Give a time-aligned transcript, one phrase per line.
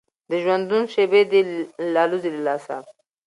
[0.29, 1.41] د ژوندون شېبې دي
[1.87, 2.75] الوزي له لاسه